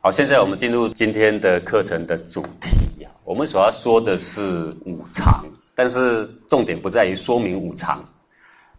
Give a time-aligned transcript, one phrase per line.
[0.00, 3.08] 好，现在我们进入今天的课程的主题呀。
[3.24, 8.04] 我们所要说的是五常，但是重点不在于说明五常，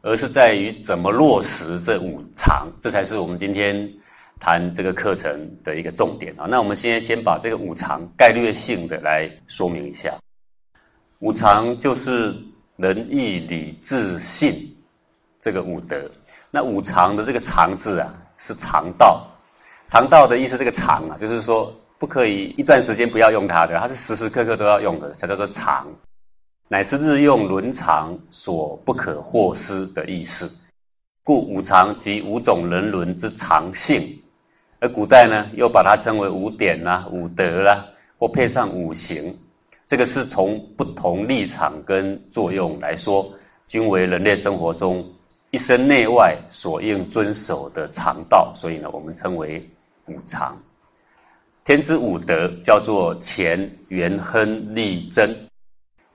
[0.06, 3.92] 而是在于怎么落实这五常，这才是我们今天
[4.40, 6.46] 谈这个课程的一个重点啊。
[6.48, 10.20] 那我们先先把这个五常概略性的来说明一下。
[11.18, 12.36] 五常就是
[12.76, 14.78] 仁义礼智信
[15.40, 16.12] 这个五德。
[16.52, 19.28] 那五常的这个常字啊，是常道。
[19.90, 25.88] 常道的意思，这个常啊，就是说不可以一段时间不要用它的，它是时时刻刻都要用的，才叫做常，
[26.68, 30.52] 乃是日用伦常所不可或失的意思。
[31.24, 34.22] 故五常即五种人伦之常性，
[34.80, 37.86] 而古代呢又把它称为五典啦、五德啦，
[38.18, 39.38] 或配上五行。
[39.86, 43.34] 这个是从不同立场跟作用来说，
[43.68, 45.14] 均为人类生活中
[45.52, 49.70] 一生内外所应遵守的常道，所以呢，我们称为。
[50.08, 50.62] 五常，
[51.64, 55.48] 天之五德叫做乾元亨利贞，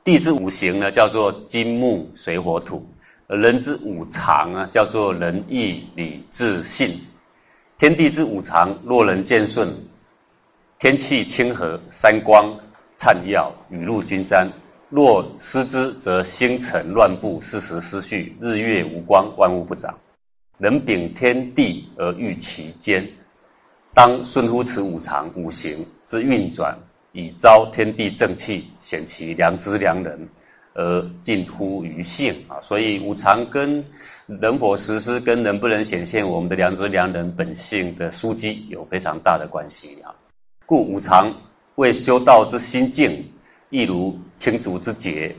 [0.02, 2.88] 地之五行呢叫做金木水火土，
[3.26, 7.02] 而人之五常啊叫做仁义礼智信。
[7.76, 9.74] 天地之五常，若人见顺，
[10.78, 12.58] 天气清和，三光
[12.94, 14.48] 灿耀，雨露均沾；
[14.88, 19.98] 若失之，则星辰乱布，四时失序，日月无光，万物不长。
[20.58, 23.06] 人秉天地而御其间。
[23.94, 26.78] 当顺乎此五常五行之运转，
[27.12, 30.28] 以昭天地正气，显其良知良能，
[30.74, 32.60] 而近乎于性啊！
[32.60, 33.84] 所以五常跟
[34.26, 40.14] 能否实施，跟能不能显现我们的良知良人本性的枢机有非常大的关系啊！
[40.66, 41.34] 故五常
[41.74, 43.32] 为修道之心境，
[43.70, 45.34] 亦如青竹之节，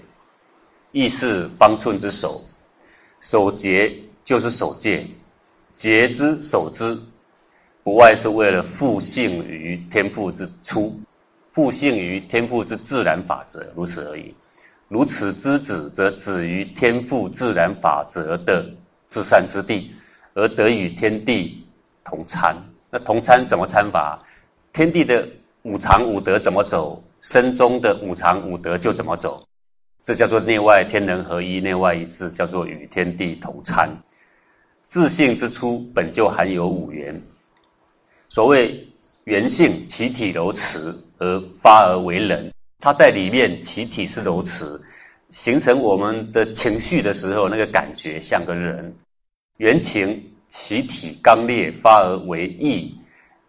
[0.91, 2.41] 亦是方寸之守。
[3.21, 3.93] 守节
[4.25, 5.07] 就是守戒，
[5.71, 6.99] 节之守之。
[7.83, 10.99] 不外是为了复性于天赋之初，
[11.51, 14.33] 复性于天赋之自然法则，如此而已。
[14.87, 18.65] 如此之子，则止于天赋自然法则的
[19.09, 19.95] 至善之地，
[20.33, 21.65] 而得与天地
[22.03, 22.55] 同参。
[22.89, 24.19] 那同参怎么参法？
[24.73, 25.27] 天地的
[25.63, 29.47] 五常五德怎么走，身中的五常五德就怎么走。
[30.03, 33.89] 这叫做内外天人合一，内外一致，叫做与天地同参。
[34.85, 37.21] 自性之初，本就含有五元。
[38.27, 38.89] 所谓
[39.23, 44.81] 元性，其体柔慈而发而为人，它在里面其体是柔慈，
[45.29, 48.95] 形成我们的情绪的时候，那个感觉像个人。
[49.57, 52.97] 原情其体刚烈，发而为义；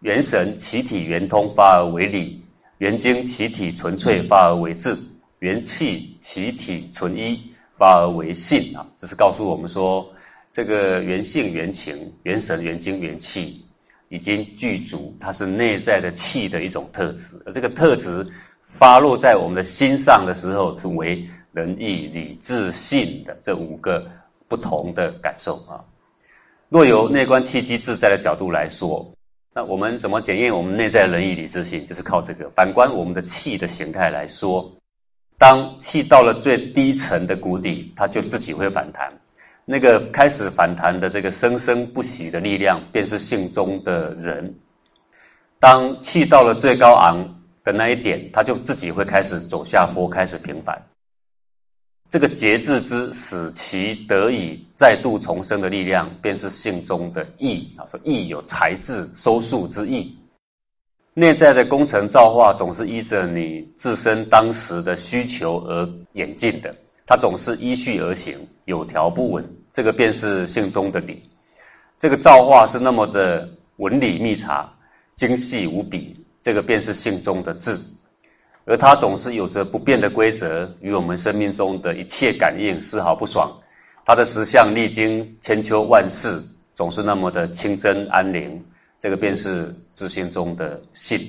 [0.00, 2.42] 元神其体圆通，发而为理；
[2.76, 4.94] 元精其体纯粹，发而为智；
[5.38, 7.40] 元气其体纯一，
[7.78, 8.86] 发而为性啊！
[8.98, 10.12] 这是告诉我们说，
[10.50, 13.64] 这个元性、元情、元神、元精、元气。
[14.12, 18.28] 已经具足，它是内在的气的一种特质，而这个特质
[18.66, 24.06] 发落在我们的心上的时候，是为仁义礼智信的这五个
[24.48, 25.80] 不同的感受啊。
[26.68, 29.14] 若由内观气机自在的角度来说，
[29.54, 31.86] 那我们怎么检验我们内在仁义礼智信？
[31.86, 32.50] 就是靠这个。
[32.50, 34.74] 反观我们的气的形态来说，
[35.38, 39.21] 当气到了最低层的谷底，它就自己会反弹。
[39.64, 44.56] 那个开始反弹的这个生生不息的力量，便是性中的人。
[45.60, 50.82] 当气到了最高昂的那一点，他就自己会开始走下坡，开始平反。
[52.10, 57.86] 这个节制之使其得以再度重生的力量，便是性中的意啊。
[57.86, 60.18] 说意有才智收束之意，
[61.14, 66.74] 内在的工程造化总是依着你自身当时的需求而演进的。
[67.12, 71.28] 他总是依序而行，有条不紊，这个便是性中的理。
[71.98, 73.46] 这个造化是那么的
[73.76, 74.72] 纹理密察、
[75.14, 77.78] 精细无比，这个便是性中的智。
[78.64, 83.60] 而他总是有着不变的规则，与我们生命中的一切感应丝毫不爽。
[84.06, 86.42] 他的实相历经千秋万世，
[86.72, 88.64] 总是那么的清真安宁，
[88.98, 91.20] 这个便是自信中的性。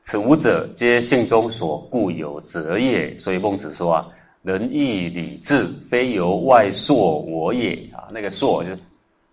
[0.00, 3.18] 此五者皆性中所固有者也。
[3.18, 4.08] 所以孟子说啊。
[4.42, 8.08] 仁义礼智，非由外铄我也啊！
[8.10, 8.78] 那个铄就是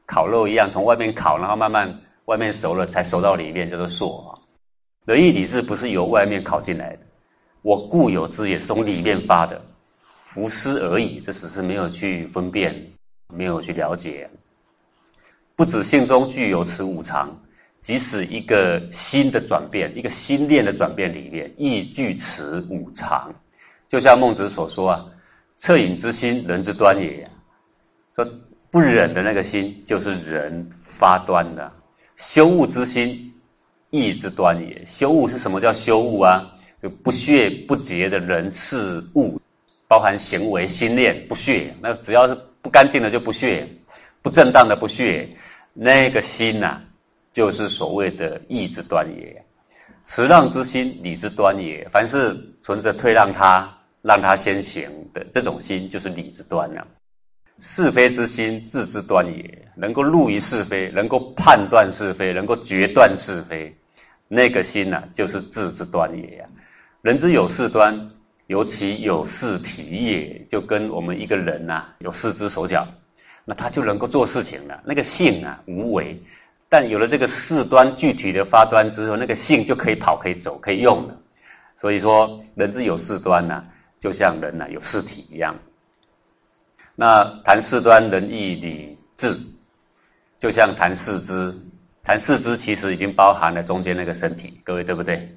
[0.06, 4.40] 烤肉一样，从外面烤，然后慢慢外面熟了才熟到里面，叫做铄啊。
[5.06, 7.00] 仁义礼智不是由外面烤进来的，
[7.62, 9.62] 我固有之也是从里面发的，
[10.24, 12.92] 福施而已，这只是没有去分辨
[13.34, 14.30] 没有去了解。
[15.56, 17.40] 不止性中具有此五常，
[17.80, 23.34] 即使一个新的转变，一个心念的转变里面，亦具此五常。
[23.88, 25.06] 就像孟子所说啊
[25.58, 27.30] ，“恻隐之心，人之端也。”
[28.16, 28.28] 说
[28.70, 31.72] 不忍的那个心，就是人发端的；
[32.16, 33.34] 羞恶之心，
[33.90, 34.84] 义之端也。
[34.86, 36.54] 羞恶是什么叫羞恶啊？
[36.82, 39.40] 就不屑不洁的人事物，
[39.88, 41.74] 包含行为、心念不屑。
[41.82, 43.68] 那只要是不干净的就不屑，
[44.22, 45.30] 不正当的不屑。
[45.74, 46.82] 那个心呐，
[47.32, 49.44] 就是所谓的义之端也。
[50.04, 51.88] 辞让之心，礼之端也。
[51.92, 53.77] 凡是存着退让他。
[54.08, 56.88] 让他先行的这种心，就是理之端了。
[57.60, 59.68] 是非之心，智之端也。
[59.76, 63.76] 能够入于是非，能够判断是非，能够决断是非，
[64.30, 66.46] 那个心呐，就是智之端也呀。
[67.02, 68.12] 人之有事端，
[68.48, 70.46] 尤其有事体也。
[70.48, 72.88] 就跟我们一个人呐，有四肢手脚，
[73.44, 74.82] 那他就能够做事情了。
[74.86, 76.24] 那个性啊，无为。
[76.70, 81.18] 但有了这个事端具体的发端之后，那个性就可以跑，可以走，可以用了。
[81.76, 83.66] 所以说，人之有事端呐。
[84.00, 85.58] 就像人呢有四体一样，
[86.96, 89.38] 那谈四端仁义礼智，
[90.38, 91.56] 就像谈四肢，
[92.04, 95.32] 谈四肢其实已经包含了中间那个身体，各位对不对？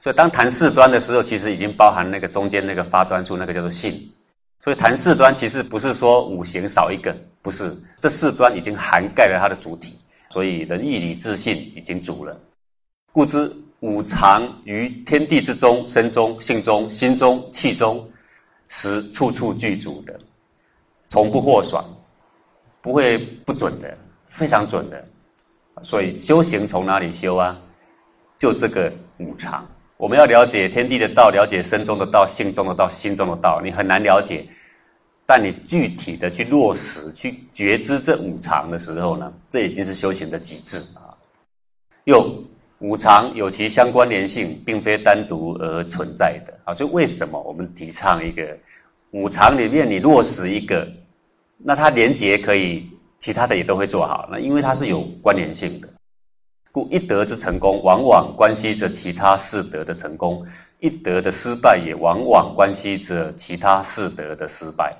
[0.00, 4.12] 所以当谈四端的时候，其实已经包含那个中间那个发端处，那个叫做性。
[4.60, 9.98] 所以谈四端其实不是说五行少一个，不是，这四端已经涵盖了它的主体，
[10.30, 12.38] 所以仁义礼智信已经足了，
[13.12, 13.56] 故知。
[13.80, 18.10] 五常于天地之中，身中、性中、心中、气中，
[18.68, 20.18] 是处处具足的，
[21.08, 21.84] 从不或爽，
[22.80, 25.04] 不会不准的，非常准的。
[25.82, 27.58] 所以修行从哪里修啊？
[28.38, 29.66] 就这个五常。
[29.98, 34.48] 我们要了解天地的道，了解身中的道、性中的道、心中的道，你很难了解。
[35.26, 41.12] 但你具体的去落实、去觉知这五常的时候呢，这已经是修行的极致啊。
[42.04, 42.42] 又。
[42.78, 46.52] 五常有其相关联性，并非单独而存在的。
[46.64, 48.58] 啊，所以为什么我们提倡一个
[49.12, 50.86] 五常里面你落实一个，
[51.56, 54.28] 那它连结可以，其他的也都会做好。
[54.30, 55.88] 那因为它是有关联性的，
[56.70, 60.44] 故一德之成功，往往关系着其他四德的成功；
[60.78, 64.94] 一德的失败，也往往关系着其他四德的失败。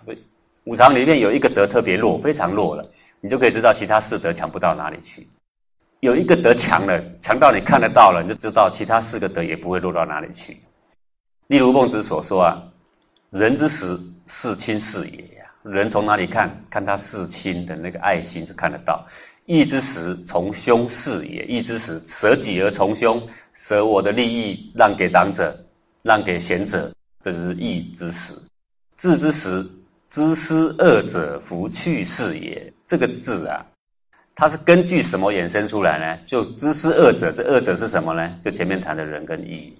[0.64, 2.90] 五常里面有一个德特别弱，非常弱了，
[3.20, 5.28] 你就可以知道其他四德强不到哪里去。
[6.06, 10.56] 有一个德强了，强到你看得到了，你就知道其他四个德也不会落到哪里去。
[11.48, 12.62] 例如孟子所说啊，
[13.30, 13.98] 人之时，
[14.28, 15.46] 事亲是也呀。
[15.64, 16.62] 人从哪里看？
[16.70, 19.04] 看他事亲的那个爱心就看得到。
[19.46, 21.44] 义之时，从兄是也。
[21.46, 25.58] 义之时，舍己而从兄，舍我的利益让给长者，
[26.02, 28.32] 让给贤者，这是义之时。
[28.96, 29.68] 智之时，
[30.08, 32.72] 知思恶者，弗去是也。
[32.86, 33.66] 这个智啊。
[34.36, 36.18] 它是根据什么衍生出来呢？
[36.26, 38.38] 就知识二者，这二者是什么呢？
[38.44, 39.78] 就前面谈的人跟义。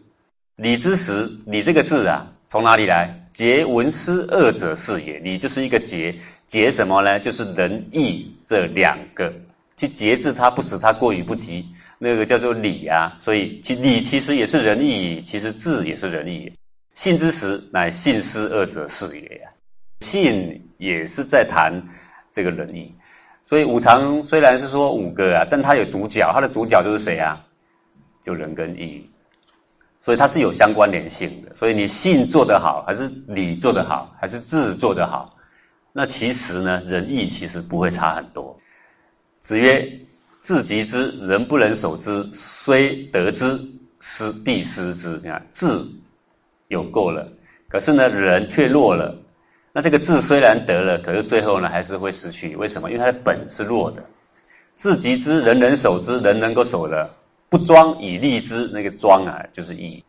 [0.56, 3.28] 礼之时，礼这个字啊，从哪里来？
[3.34, 5.18] 结文思二者是也。
[5.18, 6.14] 礼就是一个结，
[6.46, 7.20] 结什么呢？
[7.20, 9.30] 就是仁义这两个，
[9.76, 11.66] 去节制它，不使它过于不及，
[11.98, 13.18] 那个叫做礼啊。
[13.20, 16.50] 所以其礼其实也是仁义，其实智也是仁义。
[16.94, 19.50] 信之时，乃信思二者是也呀。
[20.00, 21.82] 信也是在谈
[22.30, 22.94] 这个仁义。
[23.46, 27.44] 所以五常虽然是说五个啊，但它有主角，它的主角就是谁啊？
[28.20, 29.08] 就人跟义，
[30.00, 31.54] 所以它是有相关联性的。
[31.54, 35.36] 所以你信做得好，还是礼做得好，还是智做得好，
[35.92, 38.58] 那其实呢，仁义其实不会差很多。
[39.38, 40.00] 子曰
[40.42, 43.60] ：“智极之，人不能守之，虽得之，
[44.00, 45.86] 失必失之。”你看，智
[46.66, 47.28] 有够了，
[47.68, 49.16] 可是呢，人却弱了。
[49.76, 52.56] 那这个智虽然得了，可是最后呢还是会失去。
[52.56, 52.90] 为什么？
[52.90, 54.02] 因为它的本是弱的。
[54.74, 57.10] 自极之，人人守之，人能够守的。
[57.50, 60.02] 不庄以利之，那个庄啊就是义。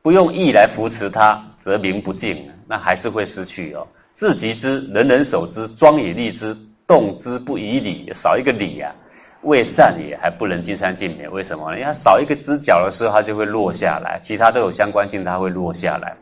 [0.00, 3.86] 不用义来扶持它，则名不敬，那还是会失去哦。
[4.12, 8.94] 自极之，人人守之，庄以利之，动之不以礼，少一个礼呀，
[9.42, 11.28] 未善也，还不能尽善尽美。
[11.28, 11.70] 为什么？
[11.74, 14.18] 因为它少一个支脚的时候，它就会落下来。
[14.22, 16.16] 其他都有相关性，它会落下来。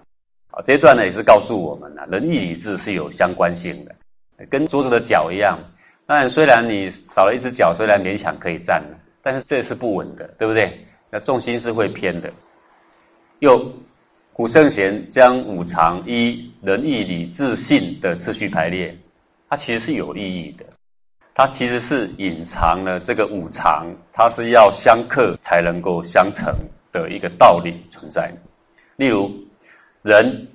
[0.51, 3.95] 啊，这一段呢也是告诉我们呢，仁义礼智是有相关性的，
[4.51, 5.59] 跟桌子的脚一样。
[6.07, 8.83] 当然，虽然你少了一只脚，虽然勉强可以站，
[9.23, 10.85] 但是这是不稳的，对不对？
[11.09, 12.33] 那重心是会偏的。
[13.39, 13.73] 又，
[14.33, 18.99] 古圣贤将五常依仁义礼智信的次序排列，
[19.49, 20.65] 它其实是有意义的。
[21.33, 26.53] 它其实是隐藏了这个五常，它是要相克才能够相成
[26.91, 28.33] 的一个道理存在。
[28.97, 29.33] 例如。
[30.03, 30.49] 人，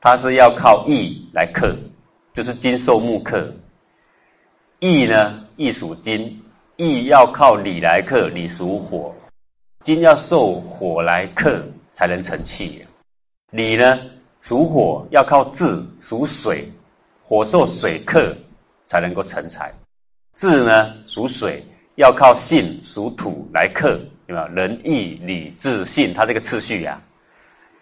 [0.00, 1.76] 他是要靠义来克，
[2.32, 3.52] 就是金受木克。
[4.80, 6.42] 义呢，义属金，
[6.76, 9.14] 义要靠理来克，理属火，
[9.82, 11.62] 金要受火来克
[11.92, 12.86] 才能成器。
[13.50, 14.00] 理呢
[14.40, 16.72] 属火，要靠智，属水，
[17.22, 18.36] 火受水克
[18.86, 19.72] 才能够成才。
[20.32, 21.64] 智呢属水，
[21.96, 24.48] 要靠信，属土来克，有没有？
[24.48, 27.02] 仁义礼智信，它这个次序呀，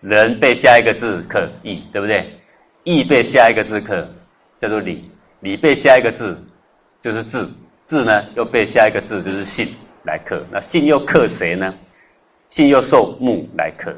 [0.06, 2.38] 人被下一个字克义，对不对？
[2.82, 4.06] 义被下一个字克
[4.58, 6.38] 叫做礼，礼被下一个字
[7.00, 7.48] 就是智，
[7.86, 10.44] 智呢又被下一个字就是信来克。
[10.50, 11.74] 那信又克谁呢？
[12.50, 13.96] 信又受木来克。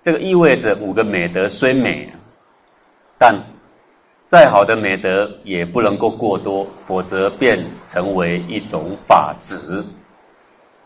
[0.00, 2.08] 这个意味着五个美德虽美，
[3.18, 3.34] 但
[4.26, 9.84] 再好的美德也不能够过多，否则便成为一种法执。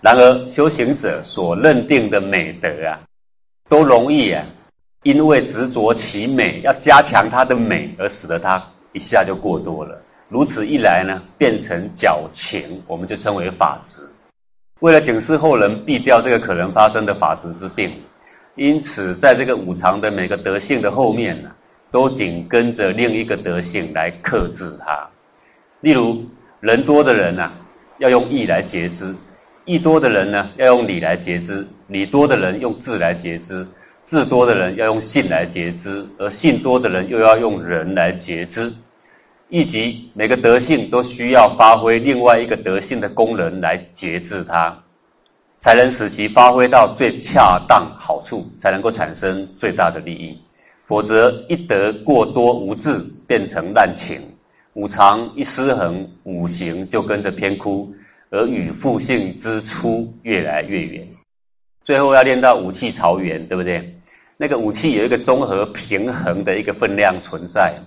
[0.00, 3.00] 然而修行者所认定的美德啊，
[3.68, 4.44] 都容易啊，
[5.04, 10.00] 因为执着其美，要加强它的美，而使得它一下就过多了。
[10.28, 14.00] 如此一来呢，变成矫情，我们就称为法执。
[14.80, 17.92] 为了警示后人避掉这个可能发生的法执之病。
[18.56, 21.50] 因此，在这个五常的每个德性的后面呢，
[21.90, 25.06] 都紧跟着另一个德性来克制它。
[25.80, 26.24] 例如，
[26.60, 27.52] 人多的人呢，
[27.98, 29.12] 要用义来节之；
[29.64, 33.66] 义多的人呢，要用礼来节之；礼多的人用智来节之；
[34.04, 38.72] 智多的人要用信来节之；而信多的人又要用人来节之。
[39.48, 44.82] 以及每个德性都需要发挥另外一个德性的功能来节制它。
[45.58, 50.38] 才能使其发挥到最恰当好处，才能够产生最大的利益。
[50.84, 54.20] 否则，一德过多无智，变成滥情；
[54.74, 57.94] 五常一失衡，五行就跟着偏枯，
[58.28, 61.08] 而与复性之初越来越远。
[61.82, 63.93] 最后要练到五气朝元，对不对？
[64.36, 67.78] 那个武器有一个综合平衡的一个分量存在，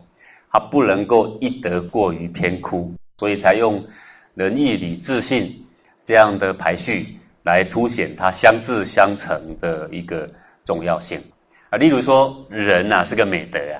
[0.52, 3.86] 它不能够一德过于偏枯，所以才用
[4.34, 5.66] 仁义礼智信
[6.04, 7.18] 这样的排序。
[7.44, 10.28] 来凸显它相制相成的一个
[10.66, 11.22] 重要性
[11.70, 13.80] 啊，例如说人呐是个美德啊，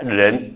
[0.00, 0.54] 人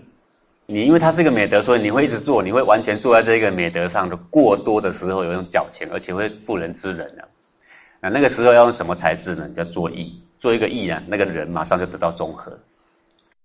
[0.65, 7.29] 你因为它是个美德，所以你会一直做，你会完全坐在这个美德上的过多的时候有一种矫情，而且会妇人之仁啊，
[8.01, 9.47] 那那个时候要用什么材质呢？
[9.55, 12.57] 叫做义，做一个义啊，那个人马上就得到综合。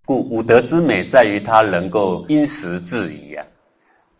[0.05, 3.45] 故五德之美在于他能够因时制宜啊，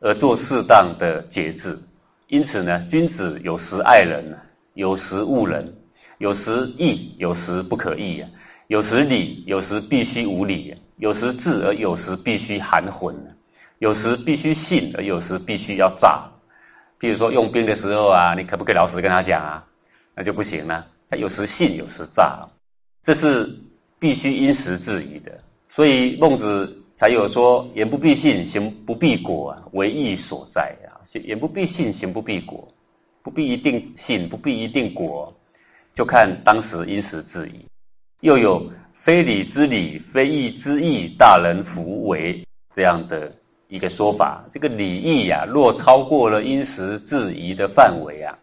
[0.01, 1.79] 而做适当的节制。
[2.27, 4.37] 因此呢，君子有时爱人，
[4.73, 5.63] 有时恶人；
[6.17, 8.27] 有时义，有时不可义啊；
[8.67, 13.13] 有时理，有时必须无理；有时智，而有时必须含混；
[13.77, 16.31] 有时必须信，而有时必须要诈。
[16.99, 19.65] 譬如说用兵的时候啊，你可不可以老实跟他讲啊？
[20.15, 20.87] 那就不行了。
[21.07, 22.47] 他有时信，有时诈，
[23.05, 23.57] 这是
[23.97, 25.37] 必须因时制宜的。
[25.69, 26.81] 所以孟子。
[26.97, 31.03] 才有说言不必信，行不必果啊，为义所在啊。
[31.25, 32.69] 言不必信，行不必果，
[33.21, 35.33] 不必一定信，不必一定果，
[35.93, 37.65] 就看当时因时制宜。
[38.21, 42.41] 又有非礼之礼，非义之义，大人弗为
[42.73, 43.29] 这样的
[43.67, 44.45] 一个说法。
[44.49, 48.39] 这个礼义呀，若超过了因时制宜的范围啊，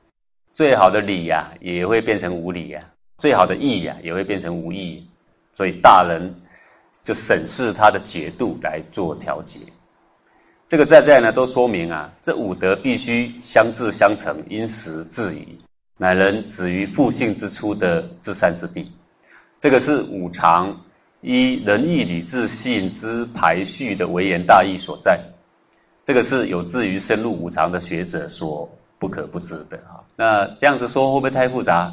[0.52, 2.81] 最好的礼呀，也会变成无礼呀；
[3.23, 5.07] 最好的意义啊，也会变成无意义。
[5.55, 6.35] 所以大人。
[7.05, 9.59] 就审视他的节度来做调节，
[10.69, 15.59] 这个在在呢都说明啊，这五德必须相制相成，因时制宜，
[15.97, 18.93] 乃能止于复性之初的至善之地。
[19.59, 20.81] 这个是五常
[21.23, 25.21] 依仁义礼智信之排序的微言大义所在。
[26.05, 30.07] 这个是有志于深入五常的学者所不可不知的啊。
[30.14, 31.93] 那这样子说会不会太复杂？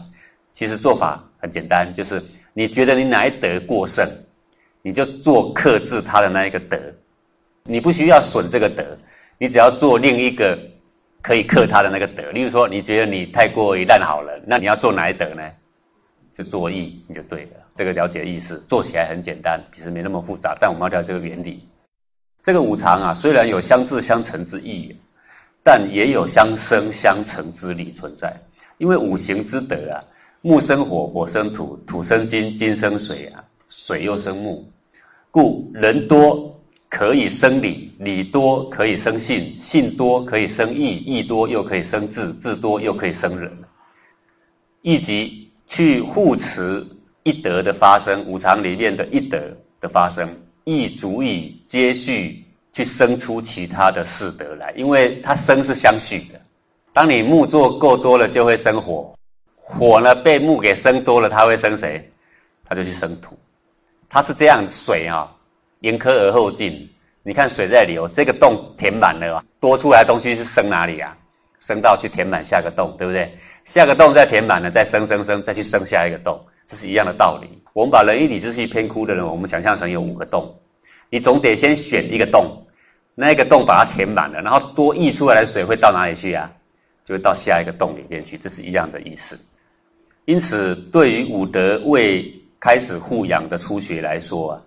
[0.59, 4.05] 其实做法很简单，就是你觉得你哪一德过剩？
[4.81, 6.77] 你就做克制他的那一个德，
[7.63, 8.83] 你不需要损这个德，
[9.37, 10.59] 你只要做另一个
[11.21, 12.29] 可以克他的那个德。
[12.31, 15.49] 例如说，你觉得你太过于烂好人，那你要做哪一德呢？
[16.33, 17.51] 就做义，你就对了。
[17.73, 20.57] 这个了解意思，做起来很简单，其实没那么复杂。
[20.59, 21.65] 但我们要了解这个原理。
[22.43, 24.97] 这个五常啊，虽然有相制相成之意，
[25.63, 28.35] 但也有相生相成之理存在。
[28.77, 30.03] 因为五行之德啊，
[30.41, 33.43] 木生火，火生土，土生金，金生水啊。
[33.67, 34.65] 水又生木，
[35.29, 43.51] 故人多可以生理，理多可以生信，信多可以生义，义多又可以生智，智多又可以生仁。
[44.81, 46.87] 以及去护持
[47.23, 49.39] 一德的发生，五常里面的一德
[49.79, 50.27] 的发生，
[50.63, 52.43] 亦足以接续
[52.73, 56.41] 去生出其他的四德来，因为它生是相续的。
[56.91, 59.13] 当你木做够多了，就会生火，
[59.71, 62.11] 火呢被木给生多了，它会生谁？
[62.65, 63.37] 它就去生土。
[64.09, 65.31] 它是这样，水啊，
[65.81, 66.89] 迎科而后进，
[67.21, 71.15] 你看水在流，这个洞填满了，多出来的东西是生哪里啊？
[71.59, 73.37] 生到去填满下个洞，对不对？
[73.63, 77.61] 下个洞再填满了，再生生生，再去生下一个洞，这是一样的道理。
[77.73, 80.55] 我们把人一理智系偏枯的人，我们想象成有五个洞，
[81.11, 82.65] 你总得先选一个洞，
[83.13, 86.49] 那个洞把它填满了，然后多溢出来的水会到哪里去啊？
[87.05, 89.39] 就会到下一个洞里面去，这是一样的意思。
[90.29, 94.61] 因此，对于五德未开始护养的初学来说啊，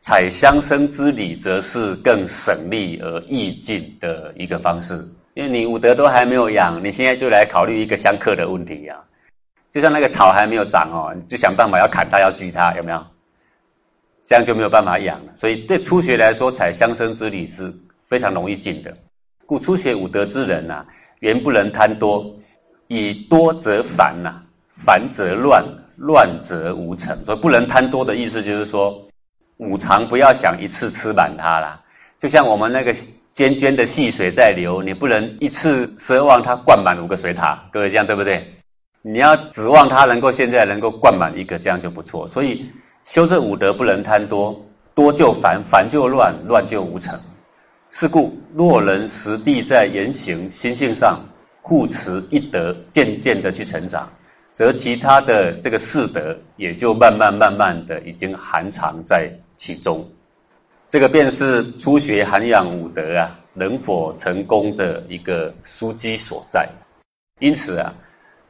[0.00, 4.94] 采相生之理，则是更省力而易进的一个方式。
[5.34, 8.96] 因为你五德都还没有养，你现在就来考虑一个相克的问题呀。
[9.70, 13.06] 就像那个草还没有长哦，你就想办法要砍它，要锯它，有没有？
[14.24, 15.32] 这样就没有办法养了。
[15.36, 18.96] 所以对初学来说，采相生之理是非常容易进的。
[19.46, 20.84] 故初学五德之人呐，
[21.20, 22.38] 原不能贪多，
[22.88, 24.42] 以多则烦呐，
[24.76, 25.64] 烦则乱，
[25.96, 27.16] 乱则无成。
[27.24, 29.08] 所以不能贪多的意思就是说，
[29.56, 31.80] 五常不要想一次吃满它啦。
[32.18, 32.94] 就像我们那个。
[33.36, 38.50] 涓涓的细水在流，你不能一次奢望它灌满五个水塔，各位这样对不对？
[39.02, 42.26] 你要指望它能够现在能够灌满一个，这样就不错。
[42.26, 42.66] 所以
[43.04, 44.64] 修这五德不能贪多，
[44.94, 47.20] 多就烦，烦就乱，乱就无成。
[47.90, 51.20] 是故若人实地在言行心性上
[51.60, 54.10] 护持一德，渐渐的去成长，
[54.56, 60.08] 则其他的这个四德也就慢慢慢慢的已经含藏在其中。
[60.88, 66.66] 这个便是初学涵养五德啊，能否成功的一个枢机所在。
[67.38, 67.92] 因此啊，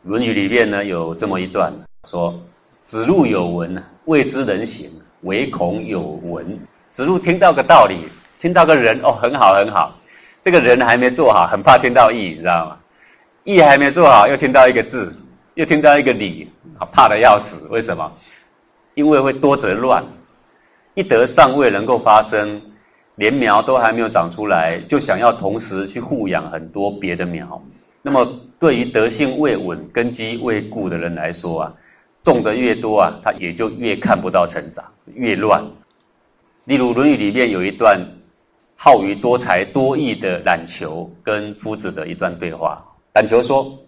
[0.08, 1.72] 《论语》里面呢有这么一段
[2.08, 2.40] 说
[2.78, 4.88] ：“子路有闻，未知人行，
[5.22, 6.56] 唯恐有闻。”
[6.88, 7.98] 子路听到个道理，
[8.38, 9.98] 听到个人哦，很好很好。
[10.40, 12.78] 这个人还没做好，很怕听到义，你知道吗？
[13.42, 15.12] 义还没做好，又听到一个字，
[15.56, 16.50] 又听到一个理，
[16.92, 17.66] 怕的要死。
[17.68, 18.12] 为什么？
[18.92, 20.04] 因为会多则乱。
[20.92, 22.60] 一德尚未能够发生，
[23.14, 27.62] 连苗都还没有长出来，就想要同时去护养很多别的苗。
[28.02, 31.72] 那么，对于德性未稳、根基未固的人来说啊，
[32.22, 35.64] 种的越多啊，他也就越看不到成长，越乱。
[36.64, 37.98] 例如《论语》里面有一段
[38.76, 42.84] 好于多才多艺的冉求跟夫子的一段对话。
[43.14, 43.78] 冉求说：“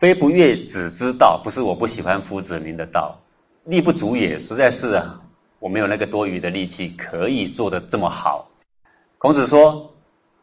[0.00, 3.20] 非不悦子之道，不是我不喜欢夫子您的道，
[3.64, 5.20] 力不足也，实在是啊。”
[5.60, 8.48] 我没有那个多余的力气可以做得这么好。
[9.18, 9.92] 孔子说：“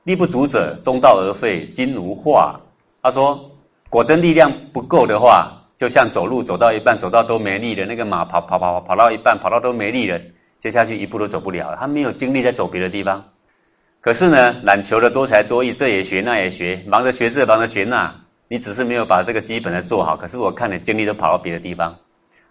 [0.05, 2.61] 力不足者，中道而废，今如化。”
[3.01, 3.49] 他说
[3.89, 10.21] ：“果真力量不够的话，就像走路走到一半，走到都没力了，那个马跑跑跑跑到一半，跑到都没力了，
[10.59, 11.75] 接下去一步都走不了。
[11.79, 13.25] 他没有精力再走别的地方。
[14.01, 18.13] 可是呢，懒球的多才多艺，这也学那也学，忙着学这忙着学那，
[18.47, 20.17] 你只是没有把这个基本的做好。
[20.17, 21.97] 可是我看你精力都跑到别的地方。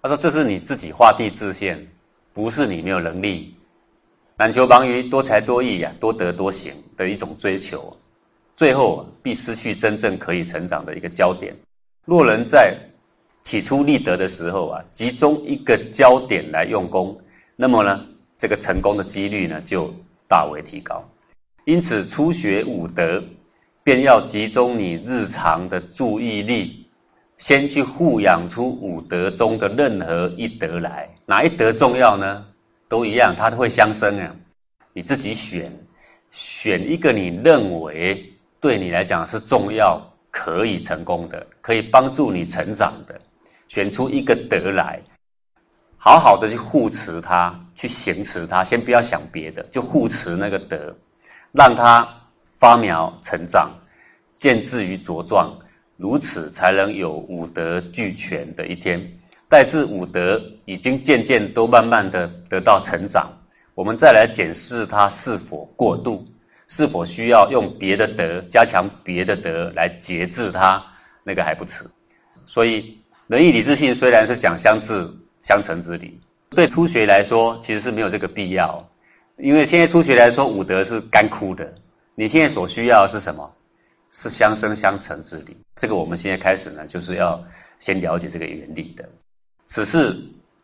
[0.02, 1.88] 他说：这是你自己画地自限。”
[2.37, 3.54] 不是你没有能力，
[4.37, 7.96] 篮球忙于多才多艺呀，多得多行的一种追求，
[8.54, 11.56] 最后必失去真正可以成长的一个焦点。
[12.04, 12.76] 若人在
[13.40, 17.18] 起初立德的时候啊，集中一个焦点来用功，
[17.56, 18.04] 那么呢，
[18.37, 19.94] 这个成功的几率呢就
[20.28, 21.09] 大为提高。
[21.64, 23.24] 因此，初学五德，
[23.87, 26.88] 便要集中你日常的注意力。
[27.38, 32.46] 先去护养出五德中的任何一德来，哪一德重要呢？
[32.88, 34.35] 都一样，它都会相生啊。
[34.92, 35.70] 你自己选，
[36.33, 43.20] 选一个你认为对你来讲是重要、可以成功的、可以帮助你成长的，
[43.68, 45.01] 选出一个德来，
[45.96, 48.64] 好好的去护持它，去行持它。
[48.64, 50.96] 先不要想别的，就护持那个德，
[51.53, 52.09] 让它
[52.59, 53.71] 发苗成长，
[54.35, 55.59] 见至于茁壮。
[55.97, 59.19] 如此才能有五德俱全的一天。
[59.49, 63.31] 待至五德已经渐渐都慢慢的得到成长，
[63.75, 66.27] 我们再来检视它是否过度，
[66.69, 70.85] 是否需要用别的德加强别的德来节制它，
[71.23, 71.85] 那个还不迟。
[72.45, 75.09] 所以仁义礼智信虽然是讲相治
[75.42, 78.87] 相成之理，对初学来说其实是没有这个必要，
[79.38, 81.73] 因为现在初学来说五德是干枯的，
[82.18, 83.52] 你现在所需要的是什么？
[84.11, 87.44] 是相生相成之理，这个我们现在开始呢，就是要
[87.79, 89.07] 先了解这个原理的。
[89.66, 90.16] 此事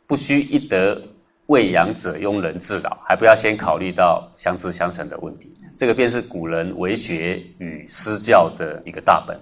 [0.07, 1.03] 不须一德
[1.47, 5.53] 未养者庸人自扰，还不要先考虑到相知相成的问题。
[5.77, 9.39] 这个便是古人为学与施教的一个大本。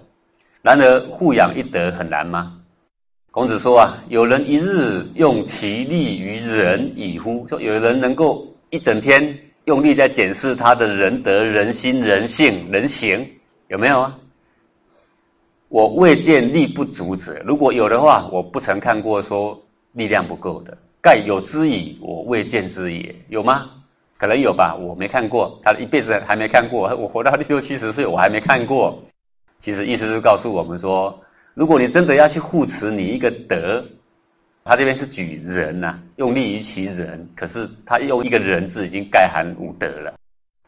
[0.61, 2.57] 然而护养一德很难吗？
[3.31, 7.47] 孔子说啊，有人一日用其力于人以乎？
[7.47, 13.27] 说有人能够一整天用力在检视他的仁德、人心、人性、人行。
[13.67, 14.17] 有没有啊？
[15.69, 20.77] 我未见力不足者，如果有的话，我不曾看过说力量不够的。
[20.99, 23.15] 盖有之矣，我未见之也。
[23.29, 23.69] 有吗？
[24.17, 26.93] 可能有吧，我没看过，他一辈子还没看过。
[26.95, 29.03] 我活到六七十岁，我还没看过。
[29.57, 31.21] 其实意思是告诉我们说，
[31.53, 33.85] 如果你真的要去护持你一个德，
[34.63, 40.13] 他这边是举人呐，用力于其人，可是他用一个人字已经概含五德了。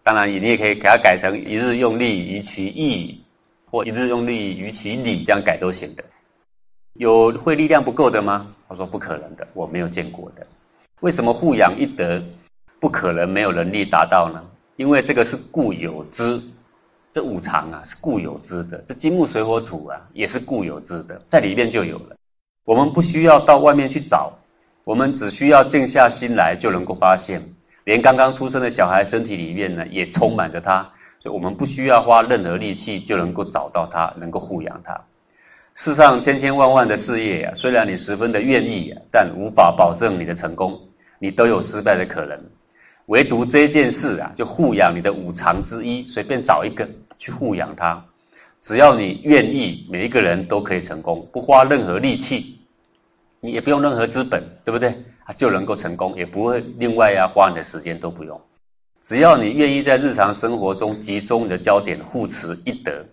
[0.03, 3.23] 当然，你也可以给它改成一日用力于其义，
[3.69, 6.03] 或一日用力于其理，这样改都行的。
[6.93, 8.53] 有会力量不够的吗？
[8.67, 10.45] 他说不可能的，我没有见过的。
[10.99, 12.21] 为什么护养一德？
[12.79, 14.43] 不可能没有能力达到呢，
[14.75, 16.41] 因为这个是固有之，
[17.13, 22.17] 这五常啊是固有之的，这金木水火土啊也是固有之的，在里面就有了。
[22.65, 24.39] 我们不需要到外面去找，
[24.85, 27.41] 我们只需要静下心来就能够发现，
[27.83, 30.87] 连刚刚出生的小孩身体里面呢也充满着它，
[31.19, 35.01] 所以我们不需要花任何力气就能够找到它，能够护养它。
[35.75, 40.79] 世上千千万万的事业啊，虽然你十分的愿意，但无法保证你的成功，
[41.19, 42.39] 你都有失败的可能。
[43.07, 48.05] 唯独这件事啊，就护养你的五常之一，随便找一个去护养它。
[48.63, 52.59] 只要你愿意，每一个人都可以成功，不花任何力气，
[53.41, 54.95] 你也不用任何资本，对不对？
[55.25, 58.39] 啊，就能够成功，也不会另外要花你的时间都不用。
[59.01, 63.05] 只要你愿意在日常生活中集中你的焦点护持一德，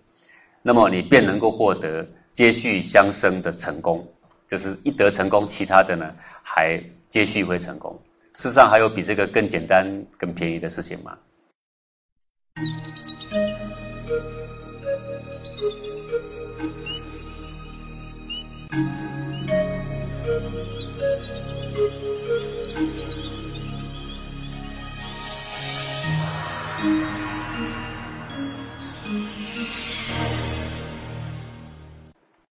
[0.61, 4.07] 那么你便能够获得接续相生的成功。
[4.47, 7.99] 就是一德成功，其他的呢还接续会成功。
[8.37, 11.17] 世上还有比这个更简单、更便宜的事情吗？